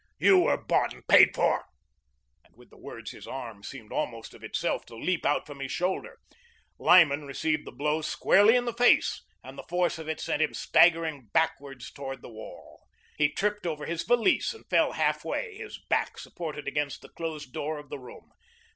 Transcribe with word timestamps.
You 0.17 0.39
were 0.39 0.57
bought 0.57 0.95
and 0.95 1.07
paid 1.07 1.35
for," 1.35 1.63
and 2.43 2.55
with 2.57 2.71
the 2.71 2.77
words 2.79 3.11
his 3.11 3.27
arm 3.27 3.61
seemed 3.61 3.91
almost 3.91 4.33
of 4.33 4.43
itself 4.43 4.83
to 4.87 4.95
leap 4.95 5.27
out 5.27 5.45
from 5.45 5.59
his 5.59 5.71
shoulder. 5.71 6.17
Lyman 6.79 7.23
received 7.27 7.67
the 7.67 7.71
blow 7.71 8.01
squarely 8.01 8.55
in 8.55 8.65
the 8.65 8.73
face 8.73 9.23
and 9.43 9.59
the 9.59 9.65
force 9.69 9.99
of 9.99 10.09
it 10.09 10.19
sent 10.19 10.41
him 10.41 10.55
staggering 10.55 11.27
backwards 11.33 11.91
toward 11.91 12.23
the 12.23 12.31
wall. 12.33 12.81
He 13.15 13.31
tripped 13.31 13.67
over 13.67 13.85
his 13.85 14.01
valise 14.01 14.55
and 14.55 14.65
fell 14.71 14.93
half 14.93 15.23
way, 15.23 15.57
his 15.57 15.77
back 15.87 16.17
supported 16.17 16.67
against 16.67 17.03
the 17.03 17.09
closed 17.09 17.53
door 17.53 17.77
of 17.77 17.89
the 17.89 17.99
room. 17.99 18.31